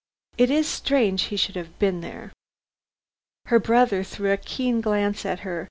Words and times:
"It 0.35 0.49
is 0.49 0.67
strange 0.67 1.25
he 1.25 1.37
should 1.37 1.55
have 1.55 1.77
been 1.77 2.01
there." 2.01 2.31
Her 3.45 3.59
brother 3.59 4.03
threw 4.03 4.31
a 4.31 4.37
keen 4.37 4.81
glance 4.81 5.27
at 5.27 5.41
her. 5.41 5.59